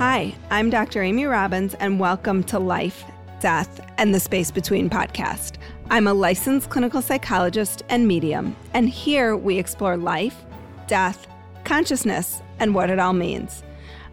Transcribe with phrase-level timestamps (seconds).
[0.00, 1.02] Hi, I'm Dr.
[1.02, 3.04] Amy Robbins, and welcome to Life,
[3.38, 5.58] Death, and the Space Between podcast.
[5.90, 10.42] I'm a licensed clinical psychologist and medium, and here we explore life,
[10.86, 11.26] death,
[11.64, 13.62] consciousness, and what it all means.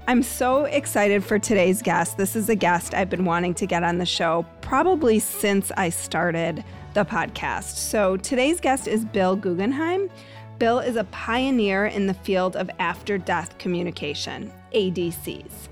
[0.09, 2.17] I'm so excited for today's guest.
[2.17, 5.88] This is a guest I've been wanting to get on the show probably since I
[5.88, 6.65] started
[6.95, 7.77] the podcast.
[7.77, 10.09] So today's guest is Bill Guggenheim.
[10.59, 15.69] Bill is a pioneer in the field of after death communication, ADCs.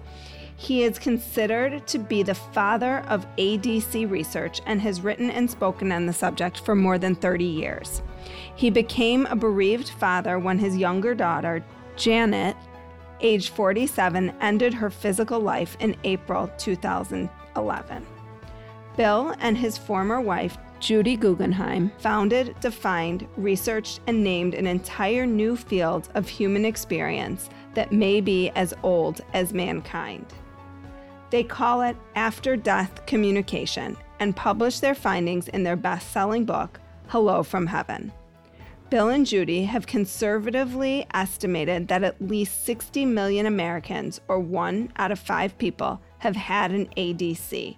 [0.65, 5.91] He is considered to be the father of ADC research and has written and spoken
[5.91, 8.01] on the subject for more than 30 years.
[8.55, 11.63] He became a bereaved father when his younger daughter,
[11.97, 12.57] Janet,
[13.21, 18.07] age 47, ended her physical life in April 2011.
[18.97, 25.55] Bill and his former wife, Judy Guggenheim founded, defined, researched, and named an entire new
[25.55, 30.25] field of human experience that may be as old as mankind.
[31.29, 36.79] They call it after death communication and publish their findings in their best selling book,
[37.07, 38.11] Hello from Heaven.
[38.89, 45.11] Bill and Judy have conservatively estimated that at least 60 million Americans, or one out
[45.11, 47.77] of five people, have had an ADC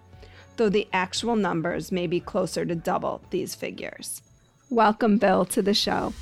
[0.57, 4.21] though the actual numbers may be closer to double these figures.
[4.69, 6.13] Welcome, Bill, to the show.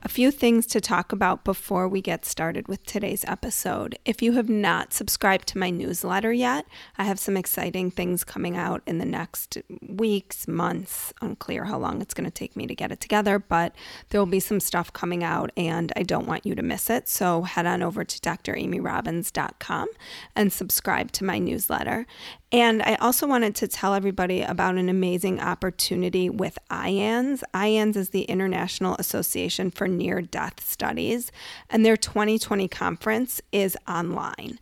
[0.00, 3.98] A few things to talk about before we get started with today's episode.
[4.04, 8.56] If you have not subscribed to my newsletter yet, I have some exciting things coming
[8.56, 11.12] out in the next weeks, months.
[11.20, 13.74] Unclear how long it's going to take me to get it together, but
[14.10, 17.08] there will be some stuff coming out and I don't want you to miss it.
[17.08, 19.88] So head on over to dramyrobbins.com
[20.36, 22.06] and subscribe to my newsletter.
[22.50, 27.42] And I also wanted to tell everybody about an amazing opportunity with IANDS.
[27.52, 31.30] IANDS is the International Association for Near Death Studies,
[31.68, 34.58] and their 2020 conference is online.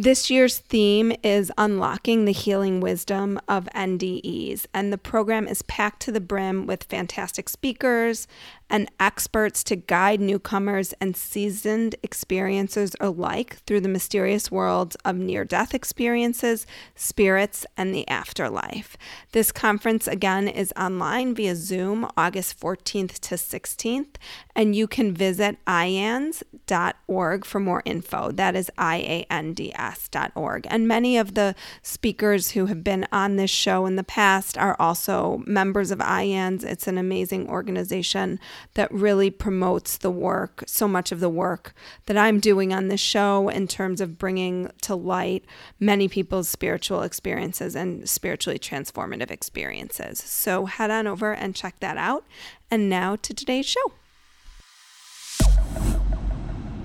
[0.00, 6.02] This year's theme is Unlocking the Healing Wisdom of NDEs, and the program is packed
[6.02, 8.28] to the brim with fantastic speakers
[8.70, 15.44] and experts to guide newcomers and seasoned experiencers alike through the mysterious worlds of near
[15.44, 18.96] death experiences, spirits, and the afterlife.
[19.32, 24.16] This conference, again, is online via Zoom August 14th to 16th,
[24.54, 28.32] and you can visit iands.org for more info.
[28.32, 30.66] That is I A N D S.org.
[30.70, 34.76] And many of the speakers who have been on this show in the past are
[34.78, 36.64] also members of IANDS.
[36.64, 38.38] It's an amazing organization
[38.74, 41.74] that really promotes the work, so much of the work
[42.06, 45.44] that I'm doing on this show in terms of bringing to light
[45.80, 50.18] many people's spiritual experiences and spiritually transformative experiences.
[50.18, 52.24] So head on over and check that out.
[52.70, 53.92] And now to today's show.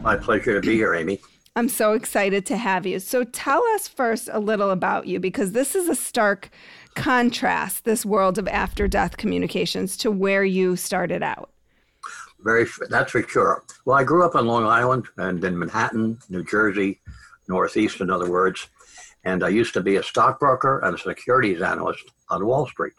[0.02, 1.20] My pleasure to be here, Amy.
[1.56, 3.00] I'm so excited to have you.
[3.00, 6.50] So tell us first a little about you because this is a stark
[6.96, 11.53] contrast, this world of after death communications, to where you started out.
[12.44, 13.64] Very, that's for sure.
[13.86, 17.00] Well, I grew up on Long Island and in Manhattan, New Jersey,
[17.48, 18.68] Northeast, in other words.
[19.24, 22.94] And I used to be a stockbroker and a securities analyst on Wall Street.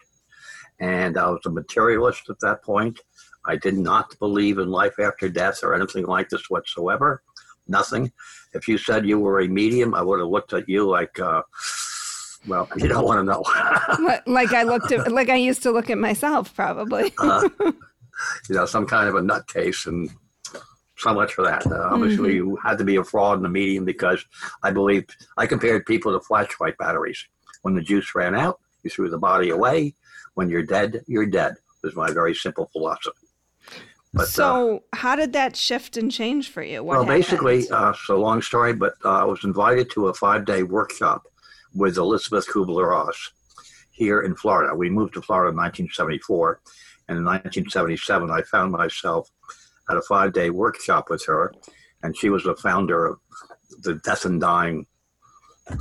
[0.81, 2.99] And I was a materialist at that point.
[3.47, 7.23] I did not believe in life after death or anything like this whatsoever.
[7.69, 8.13] Nothing.
[8.55, 11.43] If you said you were a medium, I would have looked at you like, uh,
[12.47, 13.43] well, you don't want to know.
[14.27, 17.13] like I looked at, like I used to look at myself, probably.
[17.19, 17.49] uh,
[18.49, 20.11] you know, some kind of a nutcase, and
[20.97, 21.67] so much for that.
[21.67, 22.49] Uh, obviously, mm-hmm.
[22.49, 24.25] you had to be a fraud in the medium because
[24.63, 27.25] I believe I compared people to flashlight batteries.
[27.63, 29.95] When the juice ran out, you threw the body away.
[30.35, 31.55] When you're dead, you're dead.
[31.83, 33.27] Is my very simple philosophy.
[34.15, 36.85] But, so, uh, how did that shift and change for you?
[36.85, 37.21] What well, happened?
[37.21, 41.27] basically, uh, so long story, but uh, I was invited to a five day workshop
[41.75, 43.33] with Elisabeth Kübler-Ross
[43.91, 44.75] here in Florida.
[44.75, 46.61] We moved to Florida in 1974,
[47.09, 49.31] and in 1977, I found myself
[49.91, 51.53] at a five day workshop with her,
[52.03, 53.19] and she was the founder of
[53.81, 54.87] the Death and Dying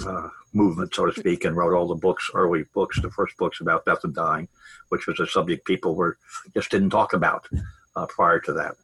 [0.05, 3.61] uh, movement, so to speak, and wrote all the books, early books, the first books
[3.61, 4.47] about death and dying,
[4.89, 6.17] which was a subject people were
[6.53, 7.47] just didn't talk about
[7.95, 8.75] uh, prior to that.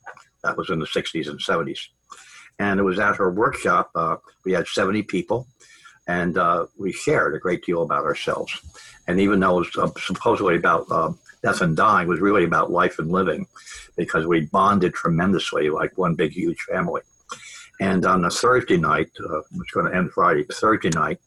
[0.43, 1.79] That was in the 60s and 70s.
[2.59, 3.91] And it was at her workshop.
[3.95, 5.47] Uh, we had 70 people,
[6.07, 8.59] and uh, we shared a great deal about ourselves.
[9.07, 11.11] And even though it was uh, supposedly about uh,
[11.43, 13.47] death and dying was really about life and living
[13.95, 17.01] because we bonded tremendously like one big huge family
[17.79, 21.19] and on a thursday night uh, which going to end friday thursday night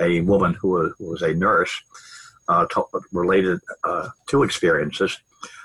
[0.00, 1.82] a woman who was, was a nurse
[2.48, 2.80] uh, t-
[3.12, 5.18] related uh, two experiences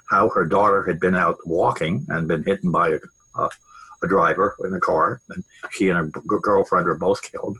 [0.10, 3.50] how her daughter had been out walking and been hit by a,
[4.01, 7.57] a, driver in a car, and she and her girlfriend were both killed.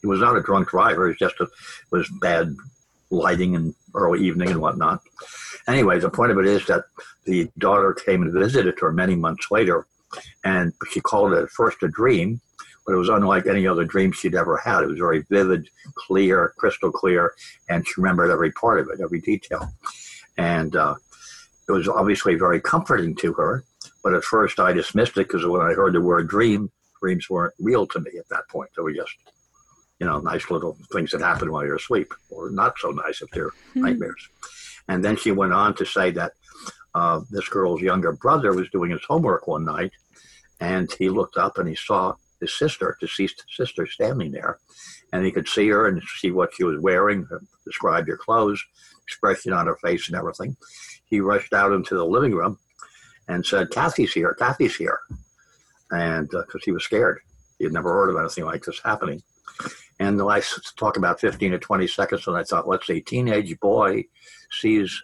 [0.00, 1.50] He was not a drunk driver; it was just a it
[1.90, 2.54] was bad
[3.10, 5.00] lighting and early evening and whatnot.
[5.68, 6.84] Anyway, the point of it is that
[7.24, 9.86] the daughter came and visited her many months later,
[10.42, 12.40] and she called it at first a dream,
[12.86, 14.82] but it was unlike any other dream she'd ever had.
[14.82, 17.34] It was very vivid, clear, crystal clear,
[17.68, 19.70] and she remembered every part of it, every detail.
[20.38, 20.94] And uh,
[21.68, 23.62] it was obviously very comforting to her.
[24.02, 26.70] But at first, I dismissed it because when I heard the word dream,
[27.02, 28.70] dreams weren't real to me at that point.
[28.74, 29.12] They were just,
[30.00, 33.28] you know, nice little things that happen while you're asleep, or not so nice if
[33.32, 33.82] they're mm-hmm.
[33.82, 34.28] nightmares.
[34.88, 36.32] And then she went on to say that
[36.94, 39.92] uh, this girl's younger brother was doing his homework one night,
[40.60, 44.58] and he looked up and he saw his sister, deceased sister, standing there,
[45.12, 47.28] and he could see her and see what she was wearing,
[47.64, 48.62] describe your clothes,
[49.02, 50.56] expression on her face, and everything.
[51.04, 52.58] He rushed out into the living room
[53.28, 54.34] and said, "Kathy's here.
[54.38, 55.00] Kathy's here,"
[55.90, 57.20] and because uh, he was scared,
[57.58, 59.22] he had never heard of anything like this happening.
[60.00, 60.42] And I
[60.76, 64.04] talk about 15 to 20 seconds, and I thought, let's see, teenage boy
[64.50, 65.02] sees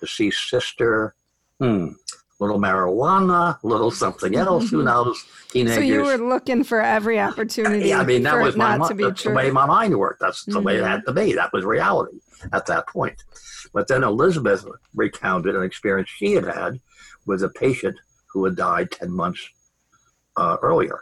[0.00, 1.14] deceased sister.
[1.58, 1.88] Hmm,
[2.40, 4.70] little marijuana, little something else.
[4.70, 5.24] Who knows?
[5.48, 5.76] Teenagers.
[5.76, 7.88] So you were looking for every opportunity.
[7.88, 8.98] Yeah, I mean that was my mind.
[8.98, 10.20] that's the way my mind worked.
[10.20, 10.64] That's the mm-hmm.
[10.64, 10.86] way it mm-hmm.
[10.86, 11.32] had to be.
[11.32, 12.18] That was reality
[12.52, 13.22] at that point.
[13.72, 14.64] But then Elisabeth
[14.94, 16.80] recounted an experience she had had
[17.26, 17.96] with a patient
[18.32, 19.48] who had died ten months
[20.36, 21.00] uh, earlier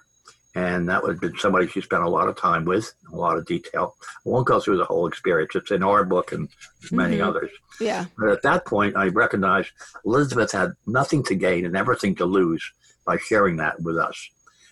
[0.57, 3.37] and that would have been somebody she spent a lot of time with, a lot
[3.37, 3.95] of detail.
[4.03, 5.55] I won't go through the whole experience.
[5.55, 6.49] It's in our book and
[6.91, 7.29] many mm-hmm.
[7.29, 7.51] others.
[7.79, 8.07] Yeah.
[8.17, 9.69] But at that point, I recognized
[10.07, 12.65] Elisabeth had nothing to gain and everything to lose
[13.05, 14.31] by sharing that with us.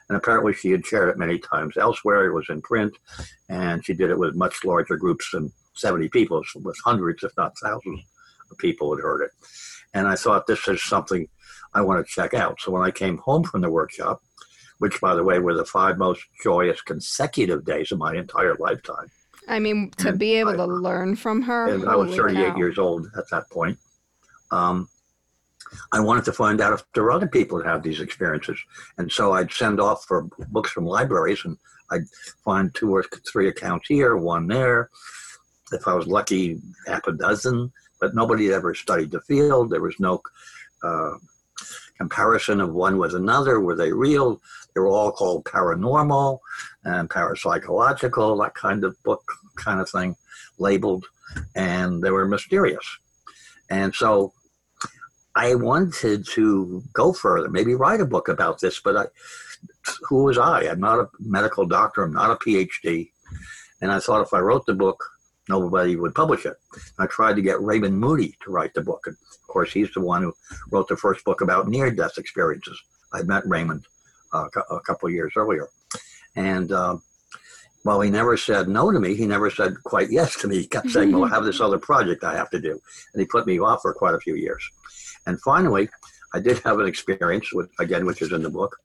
[0.09, 2.27] And apparently, she had shared it many times elsewhere.
[2.27, 2.97] It was in print,
[3.51, 7.53] and she did it with much larger groups than 70 people, with hundreds, if not
[7.63, 8.01] thousands,
[8.51, 9.31] of people had heard it.
[9.93, 11.29] And I thought this is something
[11.75, 12.61] I want to check out.
[12.61, 14.23] So when I came home from the workshop,
[14.79, 19.11] which, by the way, were the five most joyous consecutive days of my entire lifetime.
[19.49, 21.69] I mean, to and be able I, to learn from her.
[21.69, 22.57] And I was 38 cow.
[22.57, 23.79] years old at that point.
[24.51, 24.89] Um,
[25.93, 28.59] I wanted to find out if there were other people that have these experiences.
[28.99, 31.59] And so I'd send off for books from libraries and
[31.91, 32.07] I'd
[32.45, 34.91] find two or three accounts here, one there.
[35.73, 39.71] If I was lucky, half a dozen, but nobody had ever studied the field.
[39.71, 40.23] There was no
[40.83, 41.15] uh,
[41.97, 43.61] comparison of one with another.
[43.61, 44.41] Were they real?
[44.75, 46.39] They were all called paranormal
[46.85, 49.23] and parapsychological, that kind of book
[49.57, 50.17] kind of thing,
[50.59, 51.07] labeled,
[51.55, 52.85] and they were mysterious.
[53.71, 54.33] And so
[55.37, 59.07] I wanted to go further, maybe write a book about this, but I,
[60.09, 60.63] who was I?
[60.63, 63.11] I'm not a medical doctor, I'm not a PhD.
[63.81, 65.03] And I thought if I wrote the book,
[65.49, 66.57] nobody would publish it.
[66.99, 69.07] I tried to get Raymond Moody to write the book.
[69.07, 70.33] And of course, he's the one who
[70.71, 72.81] wrote the first book about near death experiences.
[73.13, 73.87] I met Raymond
[74.33, 75.69] uh, a couple of years earlier.
[76.37, 76.97] And uh,
[77.85, 80.59] while he never said no to me, he never said quite yes to me.
[80.61, 82.81] He kept saying, Well, I have this other project I have to do.
[83.13, 84.69] And he put me off for quite a few years.
[85.27, 85.89] And finally,
[86.35, 88.77] I did have an experience, with, again, which is in the book,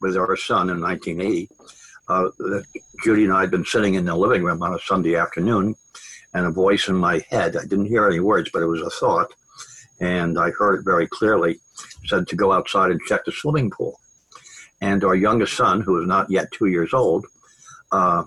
[0.00, 1.48] with our son in 1980.
[2.08, 2.28] Uh,
[3.02, 5.74] Judy and I had been sitting in the living room on a Sunday afternoon,
[6.34, 8.90] and a voice in my head, I didn't hear any words, but it was a
[8.90, 9.32] thought,
[10.00, 11.58] and I heard it very clearly,
[12.06, 13.98] said to go outside and check the swimming pool.
[14.80, 17.26] And our youngest son, who was not yet two years old,
[17.90, 18.24] uh,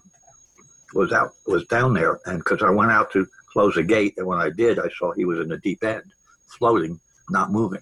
[0.94, 4.28] was out, was down there, and because I went out to close the gate, and
[4.28, 6.04] when I did, I saw he was in the deep end,
[6.58, 7.82] floating, not moving.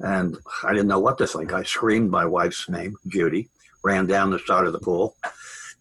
[0.00, 1.52] And I didn't know what to think.
[1.52, 3.48] I screamed my wife's name, Judy,
[3.84, 5.16] ran down the side of the pool.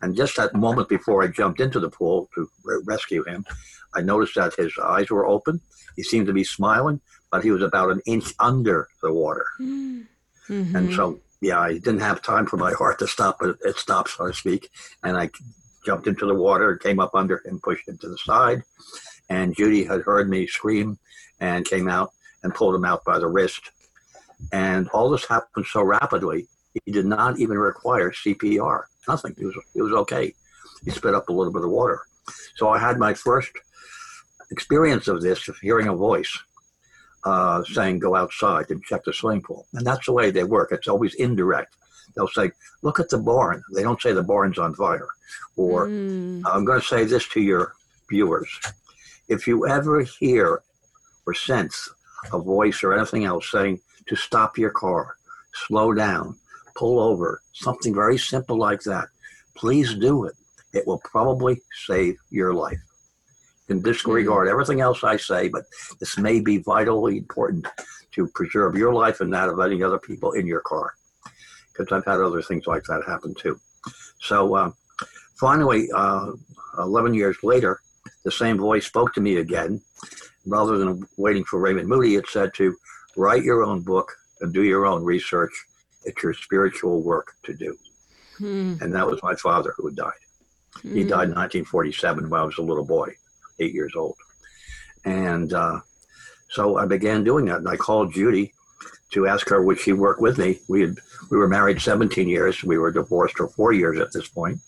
[0.02, 3.46] And just that moment before I jumped into the pool to re- rescue him,
[3.94, 5.62] I noticed that his eyes were open.
[5.96, 9.46] He seemed to be smiling, but he was about an inch under the water.
[10.50, 10.76] Mm-hmm.
[10.76, 14.10] And so, yeah, I didn't have time for my heart to stop, but it stopped,
[14.10, 14.70] so to speak.
[15.02, 15.30] And I
[15.86, 18.64] jumped into the water, came up under him, pushed him to the side.
[19.30, 21.00] And Judy had heard me scream
[21.40, 22.12] and came out
[22.44, 23.72] and pulled him out by the wrist.
[24.52, 26.48] And all this happened so rapidly
[26.86, 28.84] he did not even require CPR.
[29.08, 29.36] Nothing.
[29.38, 30.34] It was he was okay.
[30.84, 32.02] He spit up a little bit of water.
[32.56, 33.52] So I had my first
[34.52, 36.38] experience of this, of hearing a voice
[37.24, 40.72] uh, saying, "Go outside and check the swimming pool." And that's the way they work.
[40.72, 41.76] It's always indirect.
[42.16, 42.52] They'll say,
[42.82, 45.08] "Look at the barn." They don't say the barn's on fire.
[45.56, 46.42] Or mm.
[46.46, 47.74] I'm going to say this to your
[48.10, 48.50] viewers:
[49.28, 50.62] if you ever hear
[51.26, 51.90] or sense
[52.34, 55.16] a voice or anything else saying to stop your car,
[55.54, 56.36] slow down,
[56.76, 59.08] pull over, something very simple like that,
[59.56, 60.34] please do it.
[60.74, 62.80] It will probably save your life.
[63.68, 64.54] You can disregard mm-hmm.
[64.54, 65.66] everything else I say, but
[66.00, 67.68] this may be vitally important
[68.14, 70.94] to preserve your life and that of any other people in your car.
[71.72, 73.60] because I've had other things like that happen too.
[74.20, 74.72] So uh,
[75.40, 76.32] finally, uh,
[76.78, 77.80] 11 years later,
[78.24, 79.82] the same voice spoke to me again.
[80.46, 82.76] Rather than waiting for Raymond Moody, it said to
[83.16, 84.12] write your own book
[84.42, 85.52] and do your own research.
[86.04, 87.78] It's your spiritual work to do.
[88.38, 88.76] Hmm.
[88.82, 90.12] And that was my father who had died.
[90.82, 90.96] Hmm.
[90.96, 93.14] He died in 1947 when I was a little boy,
[93.60, 94.16] eight years old.
[95.06, 95.80] And uh,
[96.50, 97.58] so I began doing that.
[97.58, 98.54] And I called Judy
[99.12, 100.60] to ask her would she work with me.
[100.68, 100.98] We had
[101.30, 102.64] we were married 17 years.
[102.64, 104.60] We were divorced for four years at this point,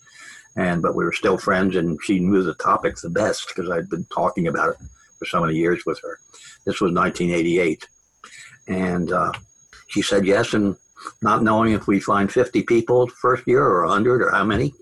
[0.56, 1.76] and but we were still friends.
[1.76, 4.76] And she knew the topic the best because I'd been talking about it
[5.18, 6.18] for so many years with her.
[6.64, 7.88] This was 1988,
[8.68, 9.32] and uh,
[9.88, 10.54] she said yes.
[10.54, 10.76] And
[11.22, 14.74] not knowing if we find 50 people first year or 100 or how many.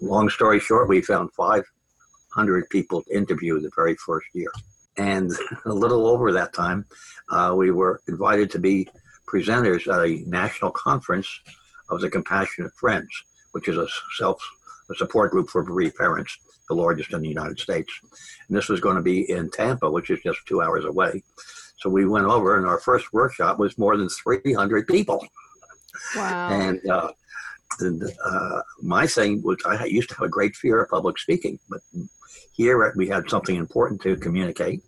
[0.00, 4.50] Long story short, we found 500 people to interview the very first year.
[4.96, 5.30] And
[5.64, 6.84] a little over that time,
[7.30, 8.88] uh, we were invited to be
[9.26, 11.28] presenters at a national conference
[11.88, 13.10] of the Compassionate Friends,
[13.52, 14.42] which is a self
[14.90, 16.36] a support group for bereaved parents,
[16.68, 17.92] the largest in the United States.
[18.48, 21.22] And this was going to be in Tampa, which is just two hours away.
[21.78, 25.26] So we went over, and our first workshop was more than 300 people.
[26.52, 27.12] And, uh,
[28.24, 31.80] uh, my thing was, I used to have a great fear of public speaking, but
[32.52, 34.82] here we had something important to communicate.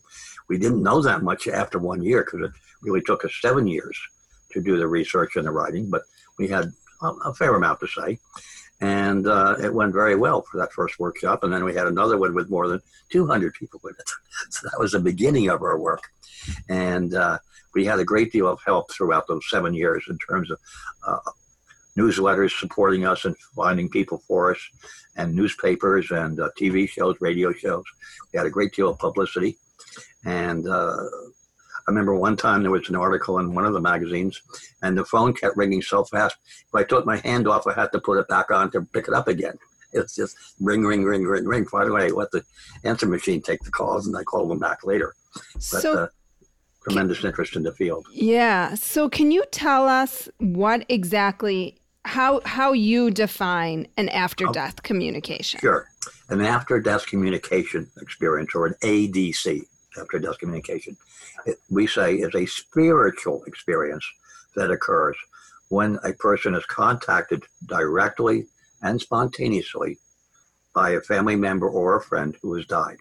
[0.48, 3.98] We didn't know that much after one year because it really took us seven years
[4.52, 6.02] to do the research and the writing, but
[6.38, 8.18] we had a, a fair amount to say.
[8.80, 11.44] And uh, it went very well for that first workshop.
[11.44, 14.10] And then we had another one with more than 200 people with it.
[14.50, 16.02] So that was the beginning of our work.
[16.68, 17.38] And uh,
[17.74, 20.58] we had a great deal of help throughout those seven years in terms of
[21.06, 21.30] uh,
[21.96, 24.58] newsletters supporting us and finding people for us,
[25.16, 27.84] and newspapers and uh, TV shows, radio shows.
[28.32, 29.56] We had a great deal of publicity.
[30.24, 30.96] And uh,
[31.86, 34.40] I remember one time there was an article in one of the magazines,
[34.82, 36.36] and the phone kept ringing so fast.
[36.66, 39.08] If I took my hand off, I had to put it back on to pick
[39.08, 39.58] it up again.
[39.96, 41.66] It's just ring, ring, ring, ring, ring.
[41.66, 42.42] Finally, I let the
[42.82, 45.14] answer machine take the calls, and I called them back later.
[45.54, 46.06] But, so, uh,
[46.82, 48.04] tremendous interest in the field.
[48.10, 48.74] Yeah.
[48.74, 55.60] So, can you tell us what exactly how how you define an after death communication.
[55.60, 55.88] Sure,
[56.28, 59.62] an after death communication experience, or an ADC,
[59.98, 60.96] after death communication,
[61.70, 64.06] we say is a spiritual experience
[64.56, 65.16] that occurs
[65.68, 68.46] when a person is contacted directly
[68.82, 69.98] and spontaneously
[70.74, 72.98] by a family member or a friend who has died.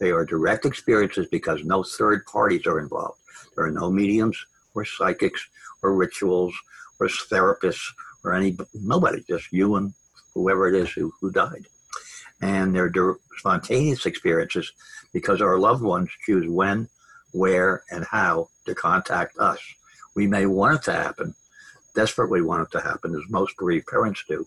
[0.00, 3.20] They are direct experiences because no third parties are involved.
[3.54, 4.36] There are no mediums
[4.74, 5.46] or psychics
[5.82, 6.54] or rituals
[6.98, 7.92] or therapists
[8.24, 9.92] or any nobody, just you and
[10.34, 11.66] whoever it is who, who died.
[12.40, 14.72] And they're spontaneous experiences
[15.12, 16.88] because our loved ones choose when,
[17.32, 19.58] where, and how to contact us.
[20.14, 21.34] We may want it to happen,
[21.94, 24.46] desperately want it to happen, as most bereaved parents do,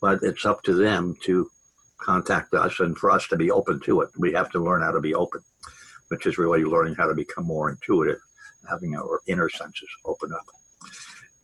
[0.00, 1.50] but it's up to them to
[1.98, 4.10] contact us and for us to be open to it.
[4.18, 5.42] We have to learn how to be open,
[6.08, 8.18] which is really learning how to become more intuitive,
[8.68, 10.46] having our inner senses open up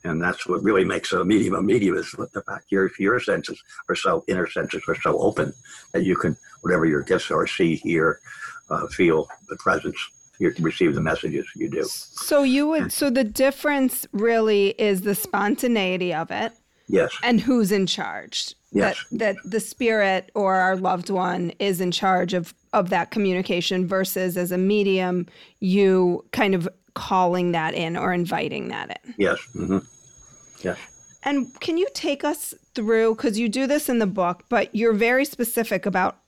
[0.05, 3.63] and that's what really makes a medium a medium is the fact your your senses
[3.89, 5.53] are so inner senses are so open
[5.93, 8.21] that you can whatever your gifts are see hear
[8.71, 9.99] uh, feel the presence
[10.39, 15.15] you receive the messages you do so you would so the difference really is the
[15.15, 16.53] spontaneity of it
[16.89, 19.05] yes and who's in charge yes.
[19.11, 23.87] that that the spirit or our loved one is in charge of of that communication
[23.87, 25.27] versus as a medium
[25.61, 26.69] you kind of
[26.99, 29.15] calling that in or inviting that in.
[29.17, 29.39] Yes.
[29.55, 29.79] Mm-hmm.
[30.63, 30.79] Yes.
[31.23, 34.93] And can you take us through, because you do this in the book, but you're
[34.93, 36.19] very specific about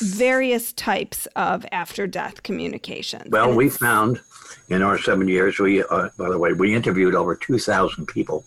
[0.00, 3.30] various types of after death communications.
[3.30, 4.20] Well, we found
[4.68, 8.44] in our seven years, we, uh, by the way, we interviewed over 2,000 people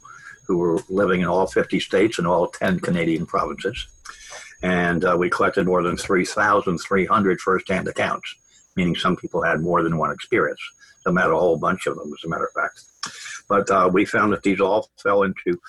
[0.48, 3.88] who were living in all 50 states and all 10 Canadian provinces.
[4.62, 8.36] And uh, we collected more than 3,300 firsthand accounts,
[8.76, 10.62] meaning some people had more than one experience.
[11.04, 12.84] Some had a whole bunch of them, as a matter of fact.
[13.48, 15.60] But uh, we found that these all fell into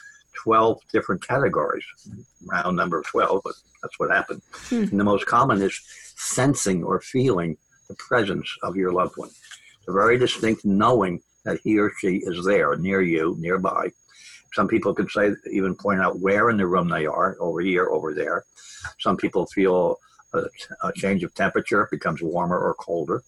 [0.42, 1.84] 12 different categories,
[2.46, 4.42] round number 12, but that's what happened.
[4.52, 4.84] Hmm.
[4.84, 5.78] And the most common is
[6.16, 7.56] sensing or feeling
[7.88, 9.30] the presence of your loved one.
[9.88, 13.90] a very distinct knowing that he or she is there, near you, nearby.
[14.52, 17.86] Some people can say, even point out where in the room they are, over here,
[17.88, 18.44] over there.
[18.98, 19.96] Some people feel
[20.34, 20.42] a,
[20.82, 23.22] a change of temperature, becomes warmer or colder.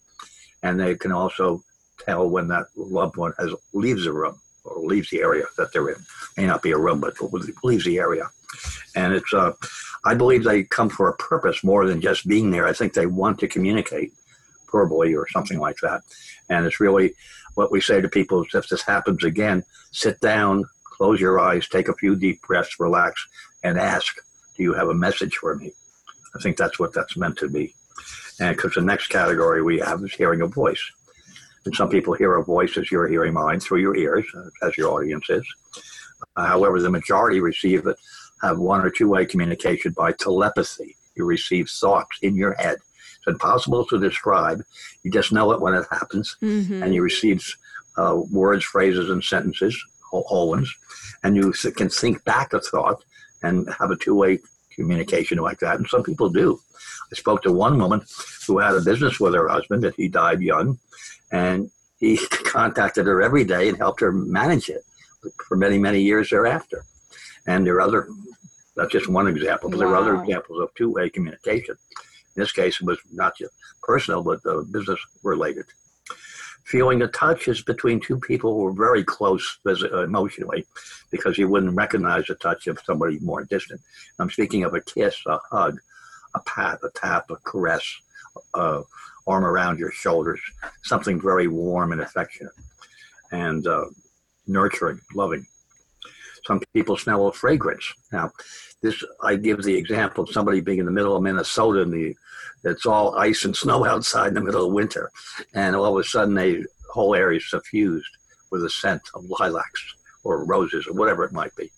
[0.61, 1.61] And they can also
[1.99, 5.89] tell when that loved one has leaves the room or leaves the area that they're
[5.89, 6.05] in.
[6.37, 7.15] May not be a room, but
[7.63, 8.29] leaves the area.
[8.95, 9.53] And it's, uh,
[10.05, 12.67] I believe they come for a purpose more than just being there.
[12.67, 14.13] I think they want to communicate
[14.71, 16.01] verbally or something like that.
[16.49, 17.13] And it's really
[17.55, 21.67] what we say to people is if this happens again, sit down, close your eyes,
[21.67, 23.25] take a few deep breaths, relax,
[23.63, 24.15] and ask,
[24.55, 25.71] Do you have a message for me?
[26.35, 27.73] I think that's what that's meant to be.
[28.39, 30.83] And because the next category we have is hearing a voice.
[31.65, 34.77] And some people hear a voice as you're hearing mine through your ears, uh, as
[34.77, 35.45] your audience is.
[36.35, 37.97] Uh, however, the majority receive it,
[38.41, 40.95] have one or two way communication by telepathy.
[41.15, 42.77] You receive thoughts in your head.
[43.17, 44.63] It's impossible to describe.
[45.03, 46.83] You just know it when it happens, mm-hmm.
[46.83, 47.41] and you receive
[47.97, 50.73] uh, words, phrases, and sentences, whole ones,
[51.23, 53.03] and you can think back a thought
[53.43, 54.39] and have a two way
[54.75, 55.77] communication like that.
[55.77, 56.59] And some people do.
[57.11, 58.01] I spoke to one woman
[58.47, 60.79] who had a business with her husband that he died young,
[61.33, 64.83] and he contacted her every day and helped her manage it
[65.47, 66.85] for many, many years thereafter.
[67.45, 68.07] And there are other,
[68.77, 69.85] that's just one example, but wow.
[69.85, 71.75] there are other examples of two way communication.
[72.35, 75.65] In this case, it was not just personal, but uh, business related.
[76.65, 80.65] Feeling the touch is between two people who are very close emotionally
[81.11, 83.81] because you wouldn't recognize the touch of somebody more distant.
[84.17, 85.79] I'm speaking of a kiss, a hug,
[86.33, 87.85] a pat, a tap, a caress,
[88.55, 88.81] a
[89.27, 90.39] arm around your shoulders,
[90.83, 92.53] something very warm and affectionate
[93.31, 93.85] and uh,
[94.47, 95.45] nurturing, loving.
[96.45, 97.93] Some people smell a fragrance.
[98.11, 98.31] Now,
[98.81, 102.15] this I give the example of somebody being in the middle of Minnesota and the
[102.65, 105.11] it's all ice and snow outside in the middle of winter,
[105.53, 108.17] and all of a sudden the whole area is suffused
[108.51, 109.83] with a scent of lilacs
[110.23, 111.69] or roses or whatever it might be.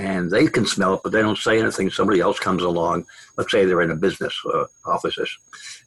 [0.00, 1.90] And they can smell it, but they don't say anything.
[1.90, 3.04] Somebody else comes along.
[3.36, 5.30] Let's say they're in a business uh, offices.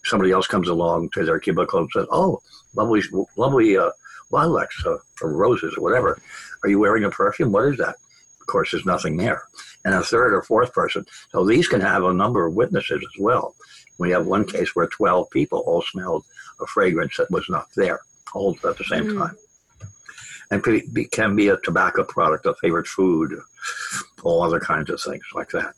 [0.03, 2.39] Somebody else comes along to their cubicle and says, "Oh,
[2.75, 3.01] lovely,
[3.37, 3.89] lovely uh,
[4.29, 6.21] lilacs uh, or roses or whatever.
[6.61, 7.51] Are you wearing a perfume?
[7.51, 7.95] What is that?"
[8.39, 9.43] Of course, there's nothing there.
[9.83, 11.05] And a third or fourth person.
[11.31, 13.55] So these can have a number of witnesses as well.
[13.97, 16.23] We have one case where 12 people all smelled
[16.61, 18.01] a fragrance that was not there,
[18.33, 19.17] all at the same mm.
[19.17, 19.37] time
[20.53, 23.39] and can be a tobacco product, a favorite food,
[24.21, 25.73] all other kinds of things like that.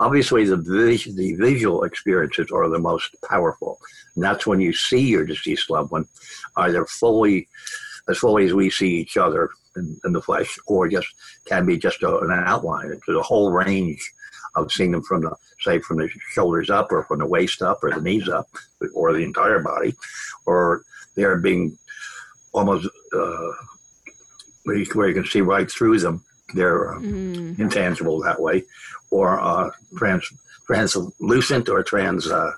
[0.00, 3.78] Obviously, the, the visual experiences are the most powerful.
[4.14, 6.06] And that's when you see your deceased loved one,
[6.56, 7.48] either fully,
[8.08, 11.08] as fully as we see each other in, in the flesh, or just
[11.46, 12.90] can be just a, an outline.
[12.90, 14.02] It's a whole range
[14.56, 17.82] of seeing them from the, say, from the shoulders up, or from the waist up,
[17.82, 18.48] or the knees up,
[18.94, 19.94] or the entire body,
[20.44, 20.82] or
[21.14, 21.78] they're being
[22.52, 23.52] almost uh,
[24.64, 26.24] where you, where you can see right through them.
[26.54, 27.58] They're uh, mm.
[27.58, 28.64] intangible that way,
[29.10, 30.30] or uh, trans
[30.66, 32.30] translucent or trans.
[32.30, 32.52] Uh,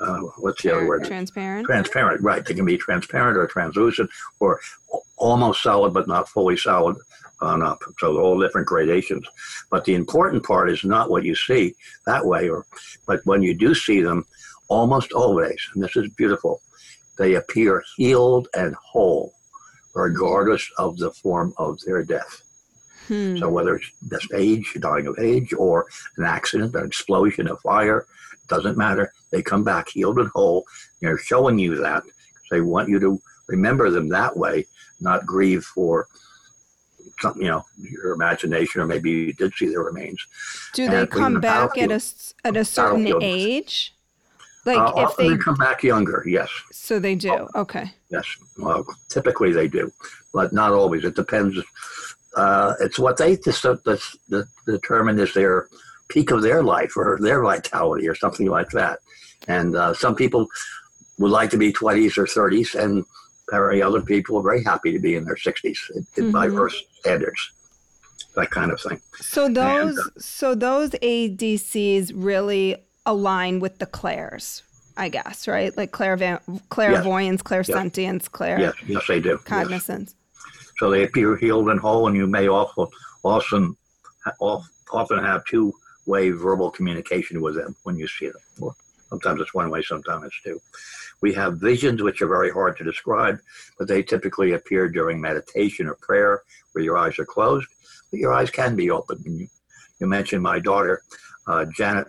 [0.00, 1.04] uh, what's the other word?
[1.04, 1.66] Transparent.
[1.66, 2.44] Transparent, right?
[2.44, 4.60] They can be transparent or translucent, or
[5.16, 6.96] almost solid but not fully solid
[7.40, 7.82] on up.
[7.98, 9.26] So all different gradations.
[9.70, 11.74] But the important part is not what you see
[12.06, 12.66] that way, or
[13.06, 14.26] but when you do see them,
[14.68, 16.60] almost always, and this is beautiful,
[17.18, 19.34] they appear healed and whole
[19.94, 22.42] regardless of the form of their death.
[23.08, 23.38] Hmm.
[23.38, 28.06] So whether it's just age, dying of age, or an accident, an explosion, a fire,
[28.48, 29.12] doesn't matter.
[29.30, 30.64] They come back healed and whole.
[31.00, 34.66] They're showing you that because they want you to remember them that way,
[35.00, 36.06] not grieve for
[37.20, 40.24] something, you know, your imagination, or maybe you did see their remains.
[40.74, 42.02] Do they come back at a
[42.44, 43.94] at a certain age?
[44.66, 46.50] Like uh, if they come back younger, yes.
[46.70, 47.32] So they do.
[47.32, 47.92] Oh, okay.
[48.10, 48.26] Yes.
[48.58, 49.90] Well, typically they do,
[50.34, 51.04] but not always.
[51.04, 51.58] It depends.
[52.36, 53.66] Uh, it's what they just,
[54.66, 55.68] determine is their
[56.08, 58.98] peak of their life or their vitality or something like that.
[59.48, 60.46] And uh, some people
[61.18, 63.04] would like to be 20s or 30s, and
[63.50, 66.30] very other people are very happy to be in their 60s in, mm-hmm.
[66.30, 67.52] diverse standards
[68.36, 69.00] that kind of thing.
[69.20, 74.62] So those and, uh, so those ADCs really align with the clairs,
[74.96, 75.76] I guess, right?
[75.76, 76.70] Like clairvoyance, yes.
[76.70, 78.60] clairsentience, clair.
[78.60, 79.38] Yes, yes, they do.
[79.38, 80.14] Cognizance.
[80.14, 80.72] Yes.
[80.78, 82.90] So they appear healed and whole, and you may also
[83.22, 83.76] often
[84.90, 85.72] often have two
[86.06, 88.72] way verbal communication with them when you see them.
[89.08, 90.60] Sometimes it's one way, sometimes it's two.
[91.20, 93.40] We have visions which are very hard to describe,
[93.78, 97.68] but they typically appear during meditation or prayer where your eyes are closed,
[98.10, 99.22] but your eyes can be open.
[99.24, 99.48] You,
[99.98, 101.02] you mentioned my daughter,
[101.46, 102.06] uh, Janet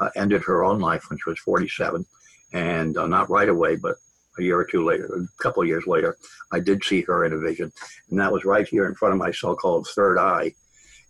[0.00, 2.04] uh, ended her own life when she was 47.
[2.52, 3.96] And uh, not right away, but
[4.38, 6.16] a year or two later, a couple of years later,
[6.52, 7.72] I did see her in a vision.
[8.10, 10.54] And that was right here in front of my so called third eye.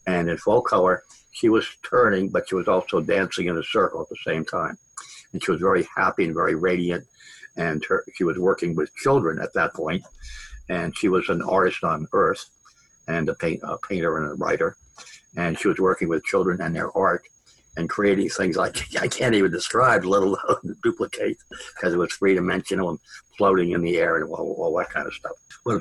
[0.07, 4.03] And in full color, she was turning, but she was also dancing in a circle
[4.03, 4.79] at the same time.
[5.33, 7.05] And she was very happy and very radiant.
[7.57, 10.05] And her, she was working with children at that point.
[10.68, 12.44] And she was an artist on earth
[13.09, 14.77] and a, paint, a painter and a writer.
[15.37, 17.25] And she was working with children and their art
[17.77, 21.39] and creating things like I can't even describe, let alone duplicate,
[21.75, 22.99] because it was three dimensional and
[23.37, 25.33] floating in the air and all, all that kind of stuff.
[25.65, 25.81] Well,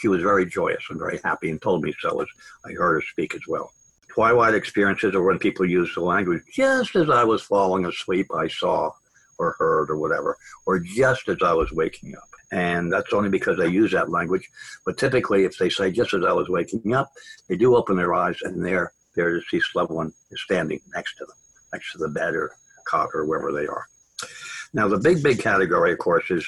[0.00, 2.28] she was very joyous and very happy and told me so as
[2.64, 3.72] I heard her speak as well.
[4.08, 8.46] Twilight experiences are when people use the language just as I was falling asleep, I
[8.46, 8.92] saw
[9.38, 12.28] or heard or whatever, or just as I was waking up.
[12.52, 14.48] And that's only because they use that language.
[14.86, 17.10] But typically, if they say just as I was waking up,
[17.48, 21.24] they do open their eyes and their their deceased loved one is standing next to
[21.24, 21.36] them,
[21.72, 22.52] next to the bed or
[22.86, 23.86] cot or wherever they are.
[24.72, 26.44] Now, the big, big category, of course, is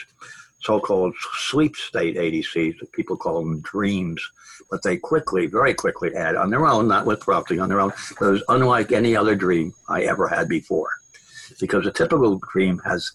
[0.60, 1.14] so-called
[1.48, 2.74] sleep state ADCs.
[2.92, 4.20] People call them dreams,
[4.70, 7.92] but they quickly, very quickly add on their own, not with prompting, on their own.
[8.18, 10.90] But it was unlike any other dream I ever had before,
[11.60, 13.12] because a typical dream has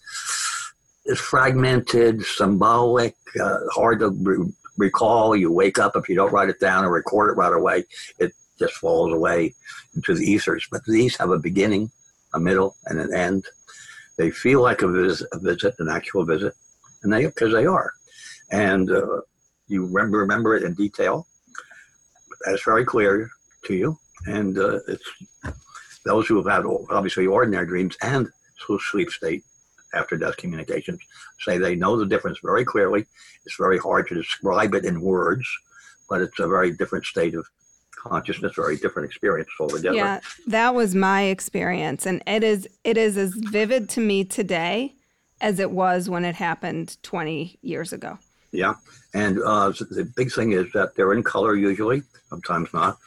[1.04, 5.36] is fragmented, symbolic, uh, hard to re- recall.
[5.36, 7.84] You wake up if you don't write it down or record it right away.
[8.18, 8.32] It
[8.62, 9.54] just falls away
[9.94, 10.66] into the ethers.
[10.70, 11.90] But these have a beginning,
[12.34, 13.44] a middle, and an end.
[14.18, 16.54] They feel like a visit, a visit an actual visit,
[17.02, 17.92] and they because they are,
[18.50, 19.20] and uh,
[19.68, 21.26] you remember remember it in detail.
[22.44, 23.30] That's very clear
[23.66, 25.08] to you, and uh, it's
[26.04, 28.28] those who have had obviously ordinary dreams and
[28.90, 29.42] sleep state
[29.94, 31.00] after death communications
[31.40, 33.04] say they know the difference very clearly.
[33.44, 35.46] It's very hard to describe it in words,
[36.08, 37.46] but it's a very different state of
[38.02, 39.94] consciousness, very different experience altogether.
[39.94, 44.94] Yeah, that was my experience, and it is it is as vivid to me today
[45.40, 48.18] as it was when it happened 20 years ago.
[48.52, 48.74] Yeah,
[49.14, 52.98] and uh, the big thing is that they're in color usually, sometimes not,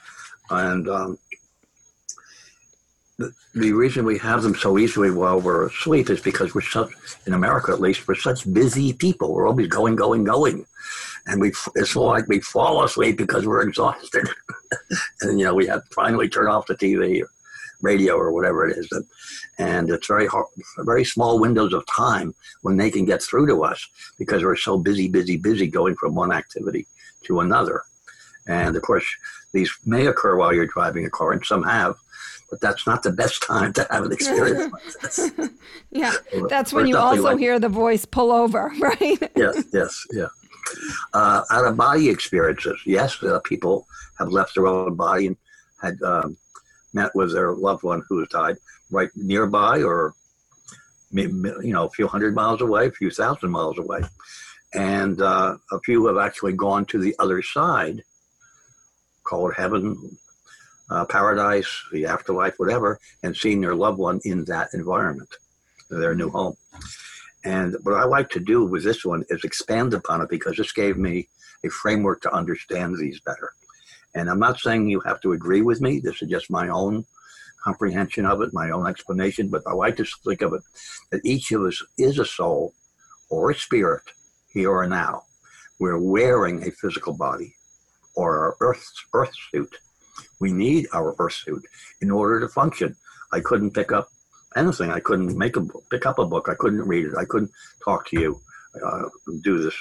[0.50, 1.18] and um,
[3.18, 6.92] the, the reason we have them so easily while we're asleep is because we're such,
[7.26, 9.34] in America at least, we're such busy people.
[9.34, 10.66] We're always going, going, going.
[11.28, 14.28] And we, it's like we fall asleep because we're exhausted.
[15.22, 17.30] and, you know, we have to finally turn off the TV or
[17.82, 18.88] radio or whatever it is.
[18.92, 19.06] And,
[19.58, 20.46] and it's very hard,
[20.80, 23.88] very small windows of time when they can get through to us
[24.20, 26.88] because we're so busy, busy, busy going from one activity
[27.24, 27.84] to another.
[28.48, 29.06] And of course,
[29.54, 31.96] these may occur while you're driving a car, and some have
[32.50, 35.32] but that's not the best time to have an experience like this.
[35.92, 36.14] yeah,
[36.48, 39.32] that's when you also like, hear the voice pull over, right?
[39.36, 40.28] yes, yes, yeah.
[41.14, 43.88] Uh, out of body experiences, yes, uh, people
[44.20, 45.38] have left their own body and
[45.82, 46.38] had um,
[46.94, 48.58] met with their loved one who has died
[48.92, 50.14] right nearby or
[51.12, 54.02] you know a few hundred miles away, a few thousand miles away,
[54.74, 58.04] and uh, a few have actually gone to the other side,
[59.24, 60.18] called heaven,
[60.90, 65.30] uh, paradise, the afterlife, whatever, and seen their loved one in that environment,
[65.90, 66.56] their new home.
[67.46, 70.72] And what I like to do with this one is expand upon it because this
[70.72, 71.30] gave me
[71.64, 73.52] a framework to understand these better.
[74.16, 76.00] And I'm not saying you have to agree with me.
[76.00, 77.06] This is just my own
[77.64, 79.50] comprehension of it, my own explanation.
[79.50, 80.62] But I like to think of it
[81.12, 82.74] that each of us is a soul
[83.30, 84.04] or a spirit
[84.52, 85.24] here or now.
[85.80, 87.54] We're wearing a physical body
[88.16, 89.76] or our earth, earth suit
[90.40, 91.66] we need our earth suit
[92.02, 92.96] in order to function.
[93.32, 94.08] I couldn't pick up
[94.56, 94.92] anything.
[94.92, 96.48] I couldn't make a book, pick up a book.
[96.50, 97.14] I couldn't read it.
[97.18, 97.52] I couldn't
[97.84, 98.42] talk to you,
[98.84, 99.10] uh,
[99.42, 99.76] do this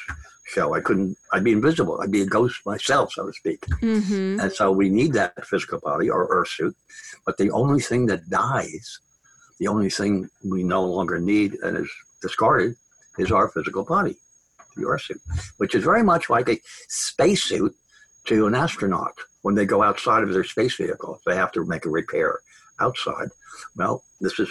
[0.47, 0.75] show.
[0.75, 1.17] I couldn't.
[1.33, 2.01] I'd be invisible.
[2.01, 3.61] I'd be a ghost myself, so to speak.
[3.83, 4.41] Mm-hmm.
[4.41, 6.77] And so we need that physical body or earth suit.
[7.27, 9.01] But the only thing that dies,
[9.59, 12.77] the only thing we no longer need and is discarded,
[13.19, 14.17] is our physical body,
[14.77, 15.21] the earth suit,
[15.59, 17.75] which is very much like a spacesuit
[18.27, 21.21] to an astronaut when they go outside of their space vehicle.
[21.27, 22.41] They have to make a repair
[22.81, 23.29] outside.
[23.77, 24.49] Well, this is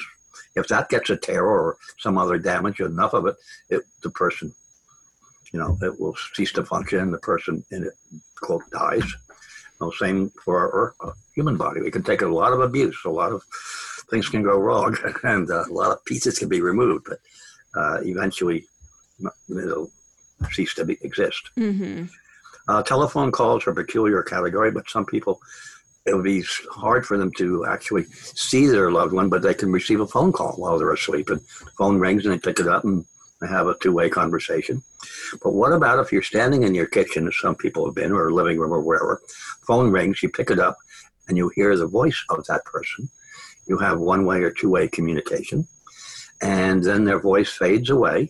[0.55, 3.35] if that gets a tear or some other damage, enough of it,
[3.69, 4.53] it the person,
[5.51, 7.11] you know, it will cease to function.
[7.11, 7.93] The person in it
[8.41, 9.03] quote dies.
[9.79, 11.81] Well, same for our, our human body.
[11.81, 13.43] We can take a lot of abuse, a lot of
[14.09, 17.19] things can go wrong, and uh, a lot of pieces can be removed, but
[17.75, 18.67] uh, eventually
[19.49, 19.91] it'll
[20.51, 21.49] cease to be, exist.
[21.57, 22.05] Mm-hmm.
[22.67, 25.39] Uh, telephone calls are a peculiar category, but some people,
[26.05, 29.71] it would be hard for them to actually see their loved one, but they can
[29.71, 31.29] receive a phone call while they're asleep.
[31.29, 33.05] And the phone rings and they pick it up and
[33.39, 34.83] they have a two way conversation.
[35.41, 38.31] But what about if you're standing in your kitchen, as some people have been, or
[38.31, 39.21] living room or wherever,
[39.65, 40.77] phone rings, you pick it up,
[41.27, 43.09] and you hear the voice of that person.
[43.65, 45.67] You have one way or two way communication.
[46.41, 48.29] And then their voice fades away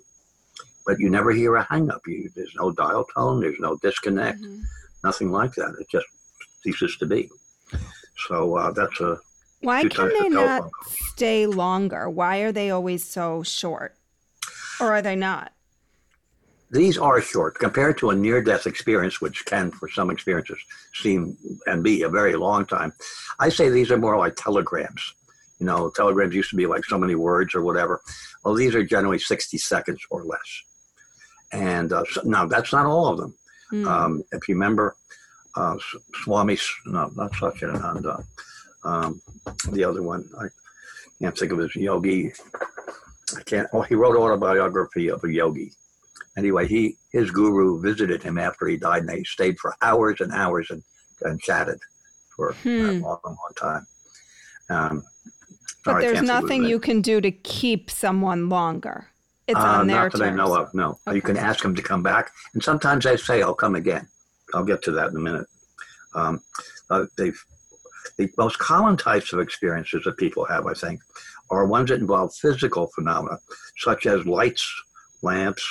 [0.86, 2.02] but you never hear a hang up.
[2.08, 4.64] You, there's no dial tone, there's no disconnect, mm-hmm.
[5.04, 5.76] nothing like that.
[5.80, 6.06] It just
[6.64, 7.30] ceases to be.
[8.28, 9.18] So uh, that's a.
[9.62, 10.70] Why can they not
[11.14, 12.10] stay longer?
[12.10, 13.96] Why are they always so short?
[14.80, 15.54] Or are they not?
[16.74, 20.58] These are short compared to a near death experience, which can, for some experiences,
[20.96, 22.92] seem and be a very long time.
[23.40, 25.14] I say these are more like telegrams.
[25.60, 28.02] You know, telegrams used to be like so many words or whatever.
[28.44, 30.64] Well, these are generally 60 seconds or less.
[31.52, 33.36] And uh, so, now that's not all of them.
[33.72, 33.88] Mm.
[33.88, 34.96] Um, if you remember,
[35.56, 35.78] uh,
[36.24, 38.24] Swami, no, not Satchidananda,
[38.84, 39.22] um,
[39.72, 40.48] the other one, I
[41.22, 42.34] can't think of his yogi.
[43.38, 45.72] I can't, oh, he wrote autobiography of a yogi.
[46.38, 50.32] Anyway, he his guru visited him after he died, and they stayed for hours and
[50.32, 50.84] hours and,
[51.22, 51.80] and chatted
[52.36, 52.70] for hmm.
[52.70, 53.86] a long, long time.
[54.70, 55.04] Um,
[55.86, 59.08] but there's nothing you can do to keep someone longer.
[59.48, 60.32] It's uh, on their Not that terms.
[60.32, 61.00] I know of, no.
[61.08, 61.16] Okay.
[61.16, 62.32] You can ask them to come back.
[62.54, 64.08] And sometimes they say, I'll come again.
[64.54, 65.48] I'll get to that in a minute.
[66.16, 66.42] Um,
[66.90, 67.34] uh, the
[68.38, 71.02] most common types of experiences that people have, I think,
[71.50, 73.38] are ones that involve physical phenomena,
[73.78, 74.70] such as lights,
[75.22, 75.66] lamps,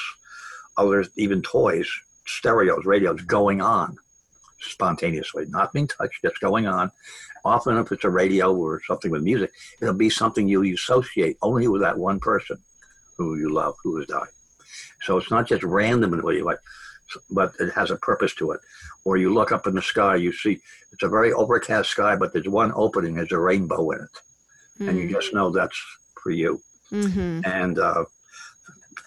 [0.76, 1.88] others, even toys,
[2.26, 3.96] stereos, radios going on
[4.60, 6.90] spontaneously, not being touched, just going on.
[7.44, 11.66] Often, if it's a radio or something with music, it'll be something you associate only
[11.68, 12.58] with that one person
[13.18, 14.28] who you love who has died.
[15.02, 16.58] So it's not just randomly like,
[17.30, 18.60] but it has a purpose to it.
[19.04, 20.60] Or you look up in the sky, you see
[20.92, 24.88] it's a very overcast sky, but there's one opening, there's a rainbow in it, mm-hmm.
[24.88, 25.36] and you just hmm.
[25.36, 25.80] know that's
[26.22, 26.60] for you.
[26.90, 27.40] Mm-hmm.
[27.44, 28.04] And uh,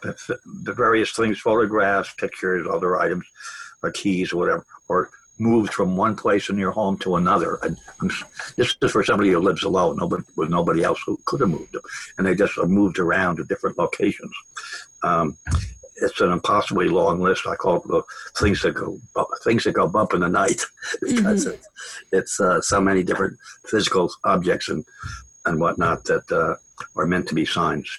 [0.03, 3.25] the various things, photographs, pictures, other items,
[3.84, 7.60] or keys, or whatever, or moved from one place in your home to another.
[7.62, 7.77] And
[8.55, 11.73] this is for somebody who lives alone, nobody, with nobody else who could have moved
[11.73, 11.81] them.
[12.17, 14.34] And they just moved around to different locations.
[15.03, 15.38] Um,
[15.97, 17.47] it's an impossibly long list.
[17.47, 18.03] I call it the
[18.38, 18.99] things that go
[19.43, 20.62] things that go bump in the night
[21.01, 21.53] because mm-hmm.
[21.53, 21.69] it's,
[22.12, 24.86] it's uh, so many different physical objects and
[25.45, 26.55] and whatnot that uh,
[26.95, 27.89] are meant to be signs,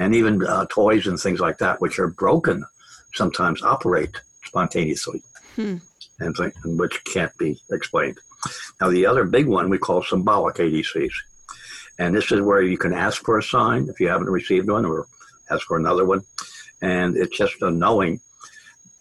[0.00, 2.64] and even uh, toys and things like that, which are broken,
[3.14, 5.22] sometimes operate spontaneously.
[5.54, 5.76] Hmm
[6.20, 8.18] and, th- and which can't be explained.
[8.80, 11.12] Now, the other big one we call symbolic ADCs.
[11.98, 14.84] And this is where you can ask for a sign if you haven't received one
[14.84, 15.06] or
[15.50, 16.22] ask for another one.
[16.84, 18.20] And it's just a knowing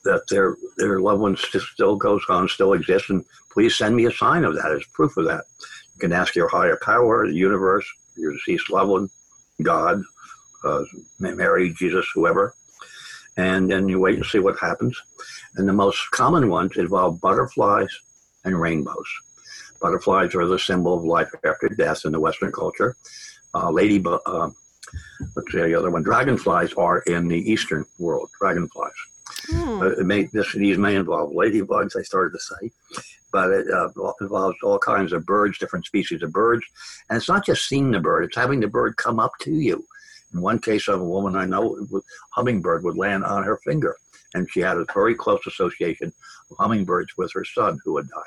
[0.06, 4.12] that their their loved ones still goes on, still exists, and please send me a
[4.12, 5.44] sign of that as proof of that.
[5.94, 9.10] You can ask your higher power, the universe, your deceased loved one,
[9.62, 10.02] God,
[10.64, 10.84] uh,
[11.20, 12.56] Mary, Jesus, whoever,
[13.36, 14.98] and then you wait and see what happens.
[15.58, 17.94] And the most common ones involve butterflies
[18.46, 19.08] and rainbows.
[19.82, 22.96] Butterflies are the symbol of life after death in the Western culture.
[23.54, 24.50] Uh, lady, uh,
[25.36, 28.30] let's say the other one, dragonflies are in the Eastern world.
[28.40, 28.92] Dragonflies.
[29.50, 29.82] Hmm.
[29.82, 32.72] Uh, it may, this, these may involve ladybugs, I started to say,
[33.32, 33.90] but it uh,
[34.22, 36.64] involves all kinds of birds, different species of birds.
[37.10, 39.86] And it's not just seeing the bird, it's having the bird come up to you
[40.34, 42.00] in one case of a woman I know, a
[42.32, 43.96] hummingbird would land on her finger,
[44.34, 46.12] and she had a very close association
[46.50, 48.24] of hummingbirds with her son who had died.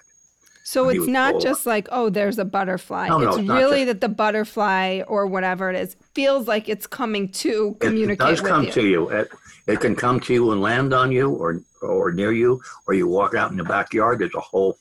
[0.66, 3.07] So it's not just like, oh, there's a butterfly.
[3.07, 6.88] No, it's, no, really just, that the butterfly or whatever it is feels like it's
[6.88, 8.26] coming to communicate.
[8.26, 8.72] It does come you.
[8.72, 9.09] to you.
[9.11, 9.31] It,
[9.68, 13.07] it can come to you and land on you or or near you, or you
[13.07, 14.18] walk out in the backyard.
[14.18, 14.76] There's a whole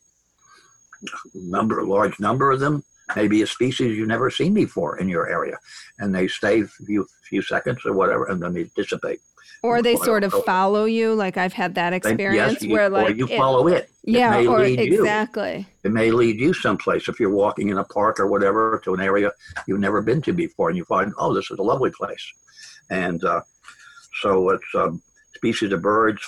[1.36, 2.84] number, a large number of them
[3.16, 5.58] maybe a species you've never seen before in your area,
[6.00, 9.20] and they stay a few, few seconds or whatever, and then they dissipate.
[9.66, 13.14] Or they sort of follow you, like I've had that experience yes, where like or
[13.14, 13.90] you follow it.
[14.04, 15.58] Yeah, it or exactly.
[15.58, 15.66] You.
[15.86, 19.02] It may lead you someplace if you're walking in a park or whatever to an
[19.02, 19.32] area
[19.68, 22.26] you've never been to before, and you find, oh, this is a lovely place,
[22.92, 23.42] and uh,
[24.22, 25.02] so it's um,
[25.36, 26.22] species of birds,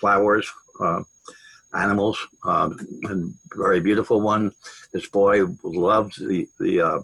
[0.00, 1.02] flowers, uh,
[1.74, 2.18] animals.
[2.44, 4.52] Um, and very beautiful one.
[4.92, 7.00] This boy loved the the uh,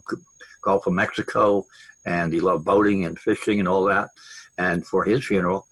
[0.63, 1.65] Gulf of Mexico,
[2.05, 4.09] and he loved boating and fishing and all that.
[4.61, 5.67] And for his funeral,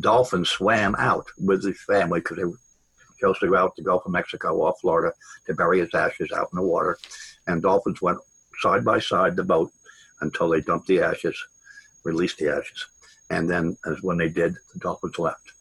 [0.00, 2.44] dolphins swam out with the family because they
[3.20, 5.14] chose to go out to the Gulf of Mexico off Florida
[5.46, 6.98] to bury his ashes out in the water.
[7.46, 8.18] And dolphins went
[8.60, 9.70] side by side the boat
[10.22, 11.40] until they dumped the ashes,
[12.02, 12.84] released the ashes.
[13.30, 15.52] And then, as when they did, the dolphins left.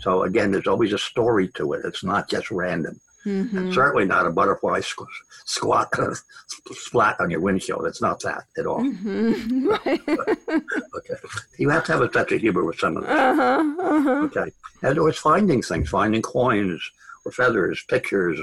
[0.00, 1.84] So again, there's always a story to it.
[1.84, 3.00] It's not just random.
[3.28, 3.72] Mm-hmm.
[3.72, 5.06] certainly not a butterfly squ-
[5.44, 5.92] squat
[6.72, 7.84] splat on your windshield.
[7.84, 8.80] It's not that at all.
[8.80, 9.68] Mm-hmm.
[10.96, 11.14] okay,
[11.58, 13.12] you have to have a touch of humor with some of this.
[13.12, 14.10] Uh-huh, uh-huh.
[14.26, 14.50] Okay,
[14.82, 16.80] and it was finding things, finding coins
[17.26, 18.40] or feathers, pictures,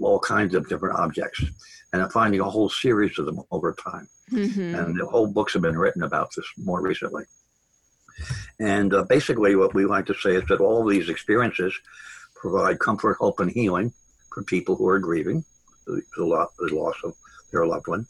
[0.00, 1.44] all kinds of different objects,
[1.92, 4.08] and I'm finding a whole series of them over time.
[4.32, 4.74] Mm-hmm.
[4.74, 7.24] And the whole books have been written about this more recently.
[8.58, 11.74] And uh, basically, what we like to say is that all these experiences
[12.40, 13.92] provide comfort, hope, and healing
[14.32, 15.44] for people who are grieving
[15.86, 17.14] the, the, loss of
[17.52, 18.06] their loved one.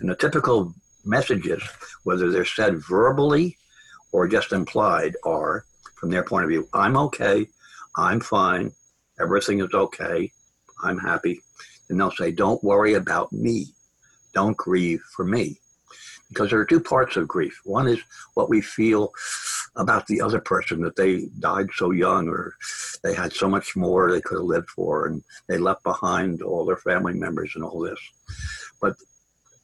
[0.00, 1.62] And the typical messages,
[2.04, 3.56] whether they're said verbally
[4.12, 5.64] or just implied, are
[5.94, 7.46] from their point of view I'm okay,
[7.96, 8.72] I'm fine,
[9.20, 10.30] everything is okay,
[10.82, 11.40] I'm happy.
[11.88, 13.66] And they'll say, Don't worry about me,
[14.34, 15.58] don't grieve for me.
[16.28, 17.60] because there are two parts of grief.
[17.64, 18.00] One is
[18.34, 19.12] what we feel
[19.78, 22.54] about the other person that they died so young or
[23.02, 26.64] they had so much more they could have lived for and they left behind all
[26.64, 28.00] their family members and all this.
[28.80, 28.96] But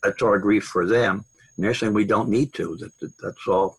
[0.03, 1.25] that's our grief for them.
[1.57, 2.77] And they're saying we don't need to.
[2.77, 3.77] That, that that's all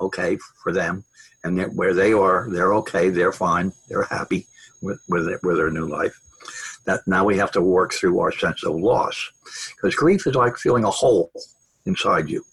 [0.00, 1.04] okay for them.
[1.44, 3.08] And where they are, they're okay.
[3.08, 3.72] They're fine.
[3.88, 4.46] They're happy
[4.82, 6.18] with with, it, with their new life.
[6.84, 9.30] That now we have to work through our sense of loss,
[9.76, 11.32] because grief is like feeling a hole
[11.84, 12.44] inside you,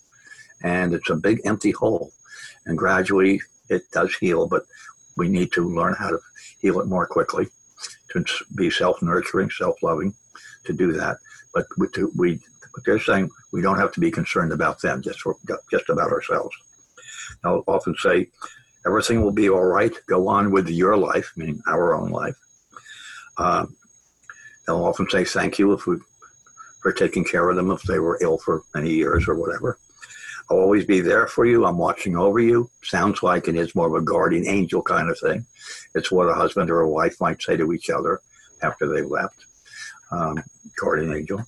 [0.64, 2.12] and it's a big empty hole.
[2.66, 4.64] And gradually it does heal, but
[5.18, 6.20] we need to learn how to
[6.60, 7.48] heal it more quickly,
[8.12, 10.14] to be self-nurturing, self-loving,
[10.66, 11.18] to do that.
[11.54, 12.40] But we, to, we
[12.86, 15.36] they're saying we don't have to be concerned about them, just for,
[15.70, 16.56] just about ourselves.
[17.44, 18.30] I'll often say,
[18.86, 19.94] everything will be all right.
[20.08, 22.36] Go on with your life, meaning our own life.
[23.38, 23.68] Uh,
[24.66, 25.98] they'll often say thank you if we
[26.82, 29.78] for taking care of them if they were ill for many years or whatever.
[30.50, 31.66] I'll always be there for you.
[31.66, 32.70] I'm watching over you.
[32.84, 35.46] Sounds like it is more of a guardian angel kind of thing.
[35.96, 38.22] It's what a husband or a wife might say to each other
[38.62, 39.46] after they've left.
[40.12, 40.44] Um,
[40.78, 41.42] guardian angel.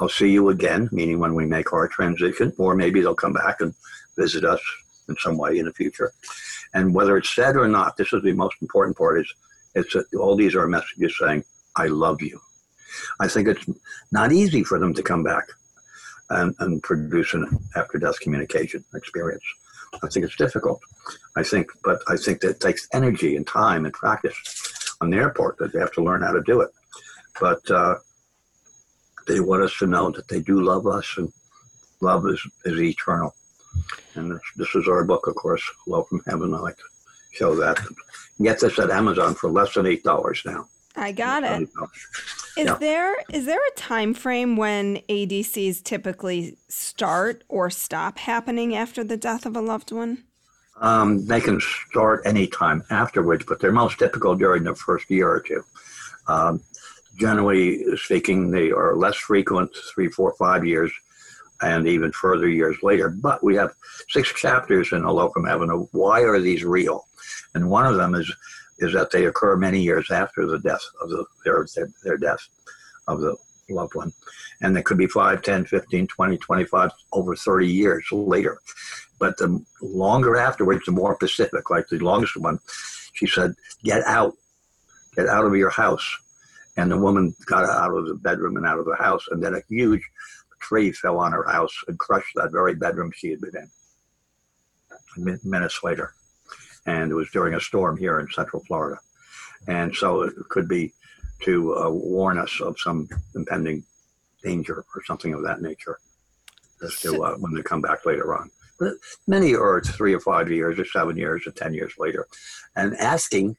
[0.00, 3.60] I'll see you again, meaning when we make our transition, or maybe they'll come back
[3.60, 3.74] and
[4.16, 4.60] visit us
[5.08, 6.12] in some way in the future.
[6.74, 9.32] And whether it's said or not, this is the most important part is
[9.74, 11.44] it's a, all these are messages saying,
[11.76, 12.40] I love you.
[13.20, 13.64] I think it's
[14.10, 15.44] not easy for them to come back
[16.32, 19.44] and, and produce an after death communication experience.
[20.02, 20.80] I think it's difficult.
[21.36, 25.30] I think, but I think that it takes energy and time and practice on their
[25.30, 26.70] part that they have to learn how to do it.
[27.40, 27.96] But uh,
[29.26, 31.32] they want us to know that they do love us and
[32.00, 33.34] love is, is eternal.
[34.14, 36.54] And this, this is our book, of course, Hello from Heaven.
[36.54, 36.82] I like to
[37.32, 37.78] show that.
[38.40, 40.66] Get this at Amazon for less than $8 now.
[40.96, 41.68] I got it.
[42.56, 42.74] Is yeah.
[42.74, 49.16] there is there a time frame when ADCs typically start or stop happening after the
[49.16, 50.24] death of a loved one?
[50.80, 55.40] Um, they can start anytime afterwards, but they're most typical during the first year or
[55.40, 55.62] two.
[56.26, 56.60] Um,
[57.16, 60.92] generally speaking, they are less frequent, three, four, five years,
[61.62, 63.08] and even further years later.
[63.08, 63.72] But we have
[64.08, 67.06] six chapters in from Heaven why are these real?
[67.54, 68.30] And one of them is
[68.82, 72.46] is that they occur many years after the death of the, their, their, their death
[73.08, 73.36] of the
[73.68, 74.12] loved one.
[74.60, 78.58] And they could be 5, 10, 15, 20, 25, over 30 years later.
[79.18, 82.58] But the longer afterwards, the more specific, like the longest one,
[83.14, 84.34] she said, get out,
[85.16, 86.18] get out of your house
[86.76, 89.54] and the woman got out of the bedroom and out of the house, and then
[89.54, 90.02] a huge
[90.60, 95.40] tree fell on her house and crushed that very bedroom she had been in.
[95.44, 96.14] Minutes later,
[96.86, 98.98] and it was during a storm here in Central Florida,
[99.68, 100.92] and so it could be
[101.40, 103.82] to uh, warn us of some impending
[104.42, 105.98] danger or something of that nature,
[106.82, 108.50] as to uh, when they come back later on.
[108.78, 108.94] But
[109.26, 112.26] many are three or five years, or seven years, or ten years later,
[112.76, 113.56] and asking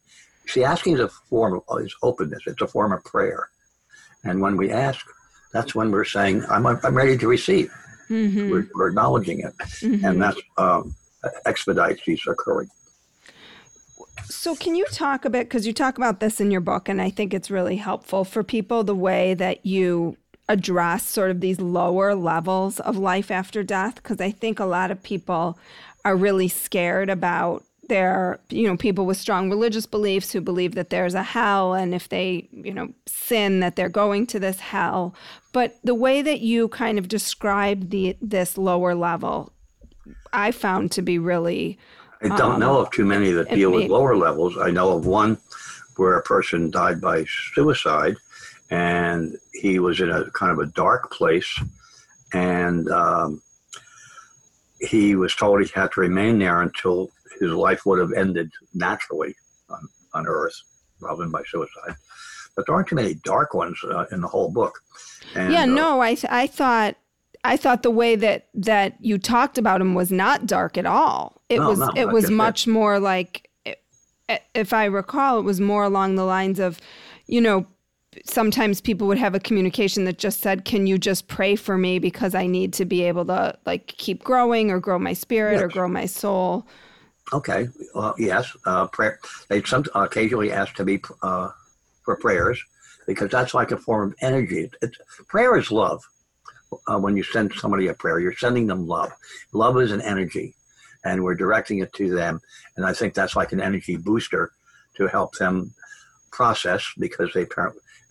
[0.47, 2.43] See, asking is a form of is openness.
[2.45, 3.49] It's a form of prayer.
[4.23, 5.05] And when we ask,
[5.51, 7.71] that's when we're saying, I'm, I'm ready to receive.
[8.09, 8.49] Mm-hmm.
[8.49, 9.53] We're, we're, acknowledging it.
[9.57, 10.05] Mm-hmm.
[10.05, 10.95] And that um,
[11.45, 12.69] expedites these occurring.
[14.25, 15.47] So, can you talk a bit?
[15.49, 18.43] Because you talk about this in your book, and I think it's really helpful for
[18.43, 20.17] people the way that you
[20.49, 23.95] address sort of these lower levels of life after death.
[23.95, 25.57] Because I think a lot of people
[26.05, 30.89] are really scared about their, you know people with strong religious beliefs who believe that
[30.89, 35.13] there's a hell and if they you know sin that they're going to this hell
[35.51, 39.51] but the way that you kind of describe the this lower level
[40.31, 41.77] i found to be really
[42.23, 45.05] i don't um, know of too many that deal with lower levels i know of
[45.05, 45.37] one
[45.97, 48.15] where a person died by suicide
[48.71, 51.59] and he was in a kind of a dark place
[52.33, 53.41] and um,
[54.79, 57.09] he was told he had to remain there until
[57.39, 59.35] his life would have ended naturally
[59.69, 60.59] on, on Earth
[60.99, 61.95] rather than by suicide.
[62.55, 64.79] But there aren't too many dark ones uh, in the whole book.
[65.35, 66.95] And, yeah, uh, no, I I thought
[67.43, 71.41] I thought the way that that you talked about him was not dark at all.
[71.49, 73.49] It no, was no, it was much more like
[74.55, 76.79] if I recall, it was more along the lines of,
[77.27, 77.65] you know,
[78.25, 81.99] sometimes people would have a communication that just said, "Can you just pray for me
[81.99, 85.61] because I need to be able to like keep growing or grow my spirit yes.
[85.61, 86.67] or grow my soul."
[87.31, 87.67] Okay.
[87.95, 88.55] Well, yes.
[88.65, 89.19] Uh, prayer.
[89.49, 91.49] They some occasionally ask to be uh,
[92.03, 92.63] for prayers
[93.07, 94.69] because that's like a form of energy.
[94.81, 96.03] It's, prayer is love.
[96.87, 99.11] Uh, when you send somebody a prayer, you're sending them love.
[99.53, 100.55] Love is an energy,
[101.05, 102.39] and we're directing it to them.
[102.77, 104.51] And I think that's like an energy booster
[104.97, 105.73] to help them
[106.31, 107.45] process because they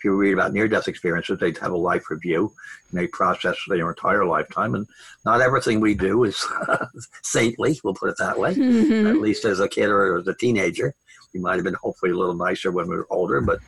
[0.03, 2.53] if you read about near-death experiences, they have a life review
[2.91, 4.75] and they process their entire lifetime.
[4.75, 4.85] And
[5.25, 6.45] not everything we do is
[7.23, 7.79] saintly.
[7.85, 8.53] We'll put it that way.
[8.53, 9.07] Mm-hmm.
[9.07, 10.93] At least as a kid or as a teenager,
[11.33, 13.61] we might have been hopefully a little nicer when we were older, but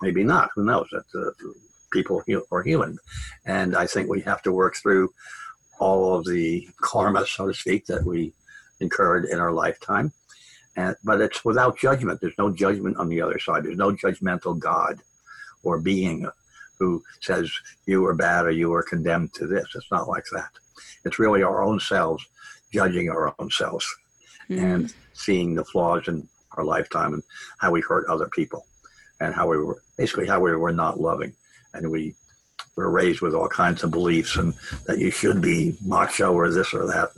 [0.00, 0.50] maybe not.
[0.54, 0.86] Who knows?
[0.92, 1.48] That uh,
[1.94, 2.22] people
[2.52, 2.98] are human,
[3.46, 5.10] and I think we have to work through
[5.78, 8.32] all of the karma, so to speak, that we
[8.80, 10.12] incurred in our lifetime.
[10.76, 12.20] And, but it's without judgment.
[12.20, 13.64] There's no judgment on the other side.
[13.64, 15.00] There's no judgmental God
[15.62, 16.28] or being
[16.78, 17.50] who says
[17.86, 19.68] you are bad or you are condemned to this.
[19.74, 20.50] It's not like that.
[21.04, 22.26] It's really our own selves
[22.72, 23.86] judging our own selves
[24.50, 24.58] mm.
[24.58, 27.22] and seeing the flaws in our lifetime and
[27.58, 28.66] how we hurt other people
[29.20, 31.32] and how we were basically how we were not loving
[31.74, 32.14] and we
[32.76, 34.54] were raised with all kinds of beliefs and
[34.86, 37.10] that you should be macho or this or that.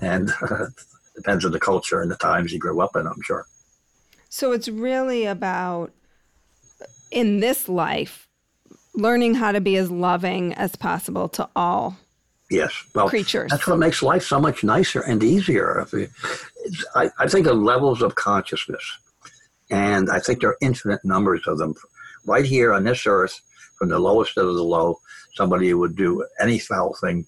[0.00, 0.66] And uh,
[1.14, 3.46] depends on the culture and the times you grew up in i'm sure.
[4.28, 5.92] So it's really about
[7.10, 8.28] in this life
[8.94, 11.96] learning how to be as loving as possible to all
[12.50, 13.50] yes well creatures.
[13.50, 15.86] that's what makes life so much nicer and easier.
[16.94, 18.84] I, I think of levels of consciousness
[19.70, 21.74] and i think there are infinite numbers of them.
[22.26, 23.40] Right here on this earth
[23.88, 24.98] the lowest of the low
[25.34, 27.26] somebody who would do any foul thing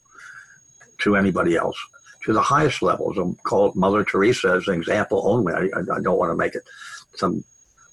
[0.99, 1.77] to anybody else
[2.25, 3.17] to the highest levels.
[3.19, 5.53] I'm called Mother Teresa as an example only.
[5.55, 6.63] I, I don't want to make it
[7.15, 7.45] some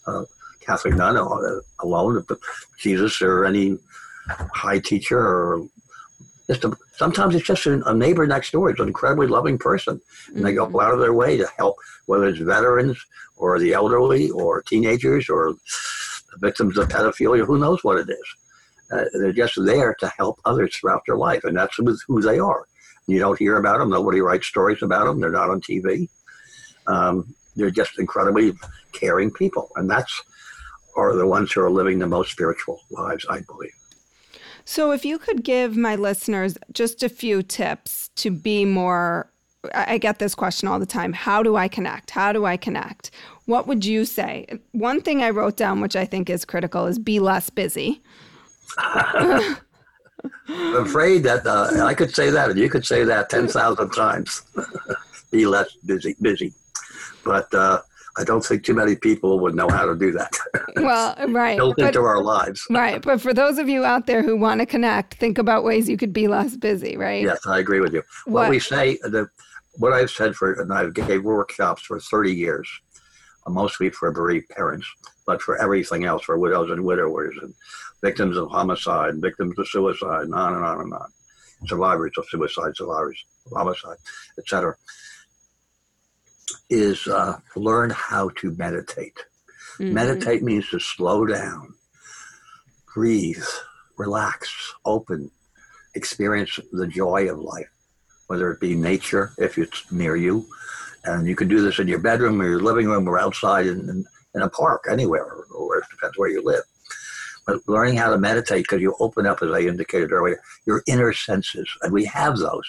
[0.07, 0.23] uh,
[0.59, 1.17] Catholic nun
[1.79, 2.39] alone, but
[2.79, 3.77] Jesus or any
[4.53, 5.67] high teacher or
[6.47, 8.69] just a, sometimes it's just a, neighbor next door.
[8.69, 10.01] It's an incredibly loving person,
[10.35, 10.79] and they go mm-hmm.
[10.79, 12.97] out of their way to help, whether it's veterans
[13.37, 15.55] or the elderly or teenagers or
[16.39, 17.45] victims of pedophilia.
[17.45, 18.35] Who knows what it is?
[18.93, 21.77] Uh, they're just there to help others throughout their life, and that's
[22.07, 22.67] who they are.
[23.07, 23.89] You don't hear about them.
[23.89, 25.19] Nobody writes stories about them.
[25.19, 26.07] They're not on TV.
[26.87, 28.53] Um, they're just incredibly
[28.93, 30.23] caring people, and that's
[30.95, 33.71] are the ones who are living the most spiritual lives, I believe.
[34.65, 39.29] So, if you could give my listeners just a few tips to be more,
[39.73, 42.11] I get this question all the time how do I connect?
[42.11, 43.11] How do I connect?
[43.45, 44.47] What would you say?
[44.71, 48.01] One thing I wrote down, which I think is critical, is be less busy.
[48.77, 49.57] I'm
[50.75, 54.43] afraid that uh, I could say that, and you could say that 10,000 times.
[55.31, 56.53] be less busy, busy.
[57.25, 57.81] But uh,
[58.17, 60.31] I don't think too many people would know how to do that.
[60.75, 61.55] Well, right.
[61.55, 62.65] Built but, into our lives.
[62.69, 63.01] right.
[63.01, 65.97] But for those of you out there who want to connect, think about ways you
[65.97, 67.23] could be less busy, right?
[67.23, 68.01] Yes, I agree with you.
[68.25, 69.27] What, what we say, the,
[69.75, 72.67] what I've said for, and I've gave workshops for 30 years,
[73.45, 74.87] uh, mostly for bereaved parents,
[75.27, 77.53] but for everything else, for widows and widowers and
[78.03, 81.09] victims of homicide, victims of suicide, and on and on and on,
[81.65, 83.97] survivors of suicide, survivors of homicide,
[84.37, 84.75] etc
[86.69, 89.17] is uh, learn how to meditate.
[89.79, 89.93] Mm-hmm.
[89.93, 91.73] Meditate means to slow down,
[92.93, 93.43] breathe,
[93.97, 95.31] relax, open,
[95.95, 97.69] experience the joy of life,
[98.27, 100.45] whether it be nature, if it's near you.
[101.05, 103.89] And you can do this in your bedroom or your living room or outside in,
[103.89, 106.63] in, in a park, anywhere, or, or it depends where you live.
[107.45, 111.13] But learning how to meditate because you open up, as I indicated earlier, your inner
[111.13, 112.67] senses, and we have those.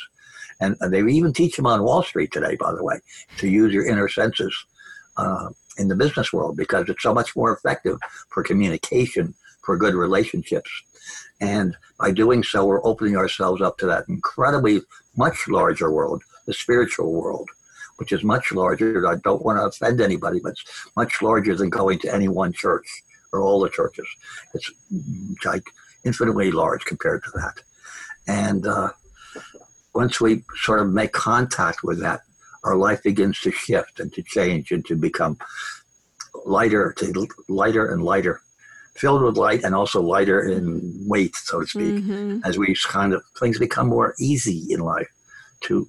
[0.61, 3.01] And, and they even teach them on Wall Street today, by the way,
[3.39, 4.55] to use your inner senses
[5.17, 5.49] uh,
[5.79, 7.99] in the business world because it's so much more effective
[8.31, 10.71] for communication, for good relationships.
[11.41, 14.81] And by doing so, we're opening ourselves up to that incredibly
[15.17, 17.49] much larger world, the spiritual world,
[17.97, 19.07] which is much larger.
[19.07, 22.53] I don't want to offend anybody, but it's much larger than going to any one
[22.53, 22.87] church
[23.35, 24.07] or all the churches.
[24.55, 24.71] It's
[25.45, 25.67] like
[26.05, 27.55] infinitely large compared to that.
[28.27, 28.91] And uh,
[29.95, 32.21] once we sort of make contact with that,
[32.63, 35.37] our life begins to shift and to change and to become
[36.47, 38.41] lighter, to lighter and lighter,
[38.97, 42.39] filled with light and also lighter in weight, so to speak, mm-hmm.
[42.45, 45.09] as we kind of things become more easy in life.
[45.63, 45.89] To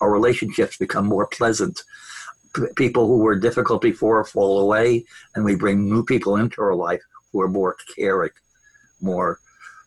[0.00, 1.82] our relationships become more pleasant.
[2.56, 5.04] P- people who were difficult before fall away,
[5.34, 7.02] and we bring new people into our life
[7.32, 8.30] who are more caring,
[9.00, 9.38] more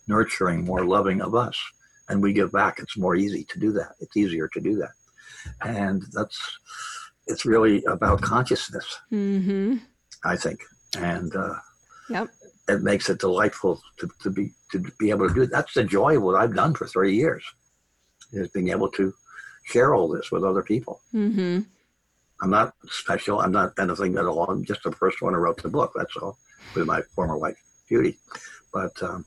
[0.07, 1.57] nurturing, more loving of us
[2.09, 3.93] and we give back, it's more easy to do that.
[3.99, 4.91] It's easier to do that.
[5.61, 6.39] And that's,
[7.27, 9.77] it's really about consciousness, mm-hmm.
[10.25, 10.59] I think.
[10.97, 11.55] And uh,
[12.09, 12.29] yep.
[12.67, 15.51] it makes it delightful to, to be to be able to do it.
[15.51, 17.43] That's the joy of what I've done for 30 years,
[18.33, 19.13] is being able to
[19.65, 21.01] share all this with other people.
[21.13, 21.61] Mm-hmm.
[22.41, 23.41] I'm not special.
[23.41, 24.45] I'm not anything at all.
[24.45, 25.91] I'm just the first one who wrote the book.
[25.95, 26.37] That's all,
[26.75, 28.17] with my former wife, Judy.
[28.73, 29.25] But um,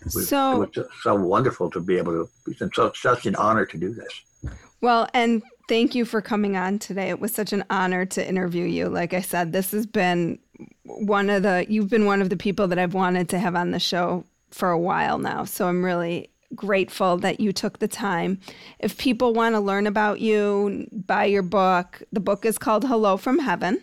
[0.00, 2.28] it was, so it was so wonderful to be able to.
[2.46, 4.52] It's so, such an honor to do this.
[4.80, 7.08] Well, and thank you for coming on today.
[7.08, 8.88] It was such an honor to interview you.
[8.88, 10.38] Like I said, this has been
[10.84, 13.70] one of the you've been one of the people that I've wanted to have on
[13.70, 15.44] the show for a while now.
[15.44, 18.40] So I'm really grateful that you took the time.
[18.78, 22.02] If people want to learn about you, buy your book.
[22.12, 23.82] The book is called Hello from Heaven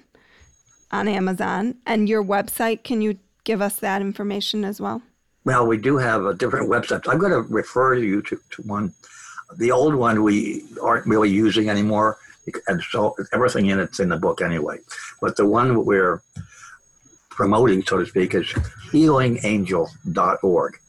[0.91, 1.75] on Amazon.
[1.85, 5.01] And your website, can you give us that information as well?
[5.43, 7.07] Well, we do have a different website.
[7.07, 8.93] I'm going to refer you to, to one.
[9.57, 12.17] The old one we aren't really using anymore,
[12.67, 14.79] and so everything in it's in the book anyway.
[15.21, 16.23] But the one we're
[17.29, 18.47] promoting, so to speak, is
[18.91, 20.79] healingangel.org.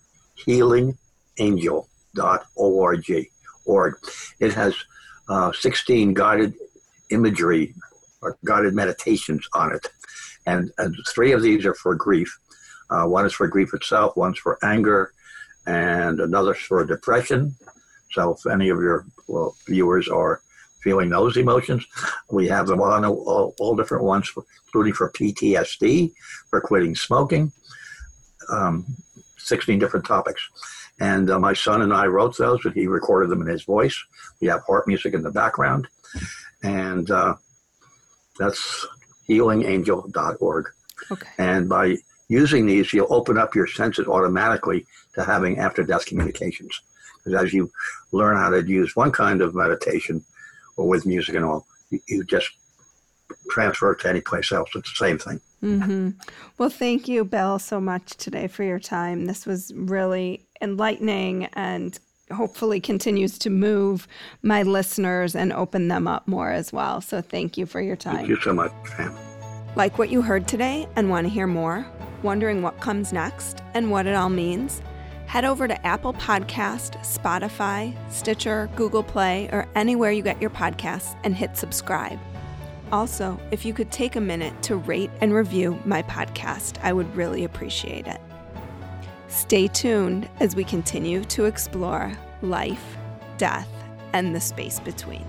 [1.39, 3.27] Healingangel.org.
[3.65, 3.95] Org.
[4.41, 4.75] It has
[5.29, 6.55] uh, 16 guided
[7.11, 7.75] imagery
[8.23, 9.87] or guided meditations on it.
[10.47, 12.39] And, and three of these are for grief.
[12.89, 15.13] Uh, one is for grief itself, one's for anger,
[15.67, 17.57] and another's for depression.
[18.13, 20.41] So if any of your well, viewers are
[20.83, 21.85] feeling those emotions,
[22.31, 26.13] we have them on all, all different ones, for, including for PTSD,
[26.49, 27.51] for quitting smoking,
[28.49, 28.87] um,
[29.39, 30.49] 16 different topics.
[30.99, 34.03] And uh, my son and I wrote those, but he recorded them in his voice.
[34.41, 35.89] We have harp music in the background.
[36.63, 37.35] And uh,
[38.39, 38.87] that's
[39.29, 40.67] healingangel.org.
[41.11, 41.29] Okay.
[41.39, 41.97] And by
[42.29, 46.81] using these, you'll open up your senses automatically to having after death communications.
[47.19, 47.71] Because as you
[48.13, 50.25] learn how to use one kind of meditation
[50.77, 52.51] or with music and all, you, you just
[53.51, 54.71] transfer it to any place else.
[54.75, 55.41] It's the same thing.
[55.63, 56.11] Mm-hmm.
[56.59, 59.27] Well, thank you, Bill, so much today for your time.
[59.27, 61.99] This was really enlightening and
[62.33, 64.09] hopefully continues to move
[64.43, 67.01] my listeners and open them up more as well.
[67.01, 68.17] So thank you for your time.
[68.17, 69.15] Thank you so much, Sam.
[69.77, 71.87] Like what you heard today and want to hear more?
[72.23, 74.83] Wondering what comes next and what it all means?
[75.27, 81.17] Head over to Apple Podcast, Spotify, Stitcher, Google Play, or anywhere you get your podcasts
[81.25, 82.19] and hit subscribe.
[82.93, 87.15] Also, if you could take a minute to rate and review my podcast, I would
[87.17, 88.21] really appreciate it.
[89.29, 92.97] Stay tuned as we continue to explore life,
[93.39, 93.69] death,
[94.13, 95.25] and the space between.